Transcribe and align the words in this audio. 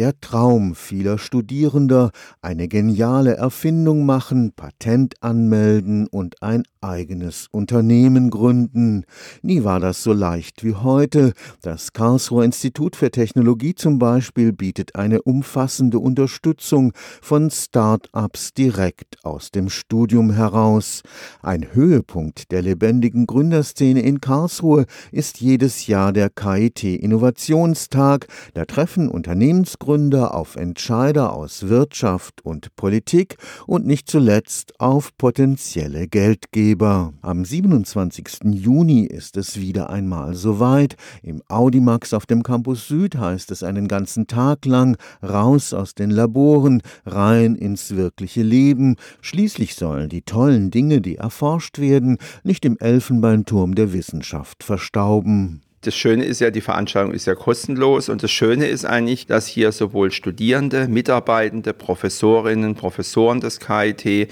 Der 0.00 0.18
Traum 0.18 0.74
vieler 0.74 1.18
Studierender, 1.18 2.10
eine 2.40 2.68
geniale 2.68 3.36
Erfindung 3.36 4.06
machen, 4.06 4.52
Patent 4.56 5.22
anmelden 5.22 6.06
und 6.06 6.42
ein 6.42 6.62
eigenes 6.80 7.48
Unternehmen 7.50 8.30
gründen. 8.30 9.04
Nie 9.42 9.62
war 9.62 9.78
das 9.78 10.02
so 10.02 10.14
leicht 10.14 10.64
wie 10.64 10.72
heute. 10.72 11.34
Das 11.60 11.92
Karlsruher 11.92 12.44
Institut 12.44 12.96
für 12.96 13.10
Technologie 13.10 13.74
zum 13.74 13.98
Beispiel 13.98 14.54
bietet 14.54 14.96
eine 14.96 15.20
umfassende 15.20 15.98
Unterstützung 15.98 16.94
von 17.20 17.50
Start-ups 17.50 18.54
direkt 18.54 19.22
aus 19.22 19.50
dem 19.50 19.68
Studium 19.68 20.30
heraus. 20.30 21.02
Ein 21.42 21.74
Höhepunkt 21.74 22.50
der 22.52 22.62
lebendigen 22.62 23.26
Gründerszene 23.26 24.00
in 24.00 24.22
Karlsruhe 24.22 24.86
ist 25.12 25.42
jedes 25.42 25.88
Jahr 25.88 26.14
der 26.14 26.30
KIT 26.30 26.84
Innovationstag. 26.84 28.26
Da 28.54 28.64
treffen 28.64 29.10
Unternehmensgründer 29.10 29.89
Gründer 29.90 30.34
auf 30.36 30.54
Entscheider 30.54 31.32
aus 31.32 31.68
Wirtschaft 31.68 32.44
und 32.44 32.76
Politik 32.76 33.38
und 33.66 33.88
nicht 33.88 34.08
zuletzt 34.08 34.78
auf 34.78 35.16
potenzielle 35.18 36.06
Geldgeber. 36.06 37.12
Am 37.22 37.44
27. 37.44 38.52
Juni 38.52 39.00
ist 39.00 39.36
es 39.36 39.58
wieder 39.58 39.90
einmal 39.90 40.34
soweit. 40.34 40.94
Im 41.24 41.42
Audimax 41.48 42.14
auf 42.14 42.24
dem 42.24 42.44
Campus 42.44 42.86
Süd 42.86 43.16
heißt 43.16 43.50
es 43.50 43.64
einen 43.64 43.88
ganzen 43.88 44.28
Tag 44.28 44.64
lang 44.64 44.96
raus 45.24 45.74
aus 45.74 45.96
den 45.96 46.10
Laboren, 46.10 46.82
rein 47.04 47.56
ins 47.56 47.96
wirkliche 47.96 48.44
Leben. 48.44 48.94
Schließlich 49.22 49.74
sollen 49.74 50.08
die 50.08 50.22
tollen 50.22 50.70
Dinge, 50.70 51.00
die 51.00 51.16
erforscht 51.16 51.80
werden, 51.80 52.18
nicht 52.44 52.64
im 52.64 52.78
Elfenbeinturm 52.78 53.74
der 53.74 53.92
Wissenschaft 53.92 54.62
verstauben. 54.62 55.62
Das 55.82 55.94
Schöne 55.94 56.26
ist 56.26 56.42
ja, 56.42 56.50
die 56.50 56.60
Veranstaltung 56.60 57.14
ist 57.14 57.24
ja 57.26 57.34
kostenlos 57.34 58.10
und 58.10 58.22
das 58.22 58.30
Schöne 58.30 58.66
ist 58.66 58.84
eigentlich, 58.84 59.26
dass 59.26 59.46
hier 59.46 59.72
sowohl 59.72 60.12
Studierende, 60.12 60.88
Mitarbeitende, 60.88 61.72
Professorinnen, 61.72 62.74
Professoren 62.74 63.40
des 63.40 63.60
KIT, 63.60 64.30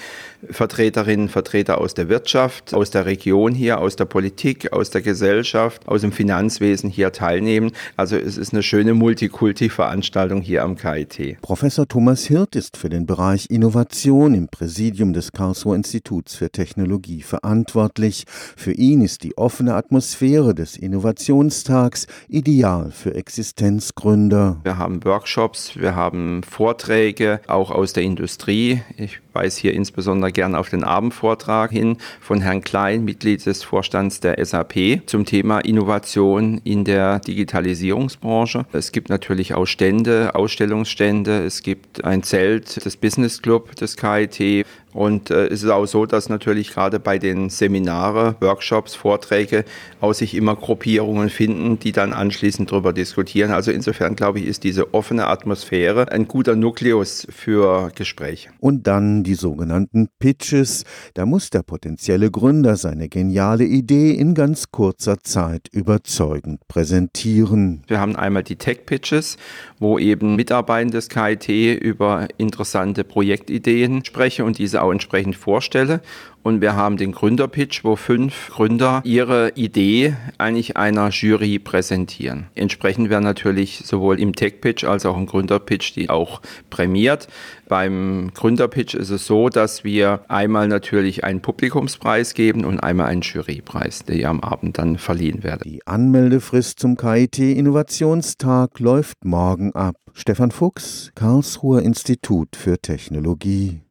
Vertreterinnen, 0.51 1.31
Vertreter 1.31 1.79
aus 1.79 1.95
der 1.95 2.11
Wirtschaft, 2.11 2.75
aus 2.75 2.91
der 2.91 3.07
Region 3.07 3.55
hier, 3.55 3.81
aus 3.81 3.97
der 3.97 4.05
Politik, 4.05 4.75
aus 4.75 4.91
der 4.91 5.01
Gesellschaft, 5.01 5.89
aus 5.89 6.03
dem 6.03 6.13
Finanzwesen 6.13 6.91
hier 6.91 7.13
teilnehmen. 7.13 7.73
Also 7.97 8.17
es 8.17 8.37
ist 8.37 8.53
eine 8.53 8.63
schöne 8.63 8.93
Multikulti-Veranstaltung 8.93 10.43
hier 10.43 10.65
am 10.65 10.77
KIT. 10.77 11.41
Professor 11.41 11.89
Thomas 11.89 12.27
Hirt 12.27 12.57
ist 12.57 12.77
für 12.77 12.91
den 12.91 13.07
Bereich 13.07 13.47
Innovation 13.49 14.35
im 14.35 14.49
Präsidium 14.49 15.15
des 15.15 15.33
Karlsruher 15.33 15.77
Instituts 15.77 16.35
für 16.35 16.51
Technologie 16.51 17.23
verantwortlich. 17.23 18.25
Für 18.55 18.73
ihn 18.73 19.01
ist 19.01 19.23
die 19.23 19.39
offene 19.39 19.73
Atmosphäre 19.73 20.55
des 20.55 20.77
Innovations 20.77 21.38
Innovationstags 21.39 22.09
ideal 22.29 22.91
für 22.91 23.15
Existenzgründer. 23.15 24.57
Wir 24.65 24.77
haben 24.77 25.05
Workshops, 25.05 25.77
wir 25.77 25.95
haben 25.95 26.43
Vorträge, 26.43 27.41
auch 27.47 27.71
aus 27.71 27.93
der 27.93 28.03
Industrie. 28.03 28.83
Ich 28.97 29.21
weise 29.39 29.61
hier 29.61 29.73
insbesondere 29.73 30.33
gern 30.33 30.55
auf 30.55 30.69
den 30.69 30.85
Abendvortrag 30.85 31.71
hin 31.71 31.97
von 32.21 32.41
Herrn 32.41 32.63
Klein, 32.63 33.05
Mitglied 33.05 33.45
des 33.47 33.63
Vorstands 33.63 34.21
der 34.21 34.45
SAP, 34.45 35.03
zum 35.07 35.25
Thema 35.25 35.61
Innovation 35.61 36.61
in 36.65 36.85
der 36.85 37.21
Digitalisierungsbranche. 37.21 38.67
Es 38.73 38.93
gibt 38.93 39.09
natürlich 39.09 39.55
auch 39.55 39.67
Stände, 39.67 40.35
Ausstellungsstände, 40.35 41.45
es 41.45 41.63
gibt 41.63 42.05
ein 42.05 42.23
Zelt 42.23 42.85
des 42.85 42.97
Business 42.97 43.41
Club 43.43 43.75
des 43.77 43.97
KIT. 43.97 44.67
Und 44.93 45.31
äh, 45.31 45.47
es 45.47 45.63
ist 45.63 45.71
auch 45.71 45.87
so, 45.87 46.07
dass 46.07 46.29
natürlich 46.29 46.73
gerade 46.73 46.99
bei 46.99 47.19
den 47.19 47.51
Seminare, 47.51 48.37
Workshops, 48.41 48.95
Vorträge 48.95 49.65
auch 50.01 50.15
sich 50.15 50.35
immer 50.35 50.57
Gruppierungen 50.57 51.29
finden, 51.29 51.79
die 51.79 51.93
dann 51.93 52.13
anschließend 52.13 52.73
darüber 52.73 52.93
diskutieren. 52.93 53.51
Also 53.51 53.71
insofern 53.71 54.17
glaube 54.17 54.41
ich, 54.41 54.47
ist 54.47 54.65
diese 54.65 54.95
offene 54.95 55.27
Atmosphäre 55.27 56.11
ein 56.11 56.27
guter 56.27 56.57
Nukleus 56.57 57.27
für 57.31 57.93
Gespräche. 57.95 58.49
Und 58.61 58.87
dann 58.87 59.25
die 59.29 59.35
sogenannten 59.35 60.09
Pitches. 60.19 60.85
Da 61.13 61.27
muss 61.27 61.51
der 61.51 61.63
potenzielle 61.63 62.31
Gründer 62.31 62.77
seine 62.77 63.11
geniale 63.11 63.65
Idee 63.65 64.13
in 64.13 64.35
ganz 64.35 64.71
kurzer 64.73 65.21
Zeit 65.21 65.69
überzeugend 65.71 66.67
präsentieren. 66.67 67.83
Wir 67.89 68.01
haben 68.01 68.17
einmal 68.17 68.43
die 68.43 68.57
Tech 68.57 68.87
Pitches, 68.87 69.37
wo 69.79 69.99
eben 69.99 70.35
Mitarbeiter 70.35 70.91
des 70.91 71.11
KIT 71.11 71.49
über 71.49 72.29
interessante 72.39 73.05
Projektideen 73.05 74.03
sprechen 74.05 74.47
und 74.47 74.59
diese 74.59 74.83
auch 74.83 74.93
entsprechend 74.93 75.37
vorstelle. 75.37 76.01
Und 76.43 76.61
wir 76.61 76.77
haben 76.77 76.97
den 76.97 77.13
Gründerpitch, 77.13 77.85
wo 77.85 77.97
fünf 77.97 78.51
Gründer 78.51 79.03
ihre 79.05 79.53
Idee 79.55 80.15
eigentlich 80.39 80.77
einer 80.77 81.11
Jury 81.11 81.59
präsentieren. 81.59 82.47
Entsprechend 82.55 83.11
werden 83.11 83.25
natürlich 83.25 83.83
sowohl 83.85 84.21
im 84.21 84.35
Tech-Pitch 84.35 84.85
als 84.85 85.05
auch 85.05 85.17
im 85.17 85.27
Gründerpitch 85.27 85.93
die 85.93 86.09
auch 86.09 86.41
prämiert. 86.71 87.29
Beim 87.69 88.31
Gründerpitch 88.33 88.95
ist 88.95 89.11
es 89.11 89.18
so, 89.19 89.49
dass 89.49 89.85
wir 89.85 90.23
einmal 90.29 90.69
natürlich 90.69 91.25
einen 91.25 91.43
Publikumspreis 91.43 92.35
geben 92.35 92.65
und 92.65 92.81
einmal 92.81 93.09
einen 93.09 93.23
Jurypreis, 93.23 94.05
der 94.05 94.29
am 94.29 94.41
Abend 94.41 94.79
dann 94.79 94.99
verliehen 94.99 95.43
wird. 95.43 95.65
Die 95.65 95.87
Anmeldefrist 95.87 96.81
zum 96.81 96.97
KIT 96.97 97.39
Innovationstag 97.39 98.79
läuft 98.81 99.25
morgen 99.25 99.75
ab. 99.75 99.97
Stefan 100.15 100.51
Fuchs, 100.51 101.13
Karlsruher 101.15 101.83
Institut 101.83 102.57
für 102.57 102.79
Technologie. 102.79 103.83